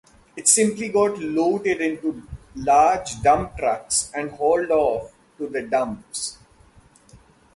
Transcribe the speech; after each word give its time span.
It 0.35 0.47
simply 0.47 0.89
got 0.89 1.19
loaded 1.19 1.79
into 1.79 2.23
large 2.55 3.21
dump 3.21 3.55
trucks 3.55 4.09
and 4.15 4.31
hauled 4.31 4.71
off 4.71 5.13
to 5.37 5.47
the 5.47 5.61
"dumps". 5.61 6.39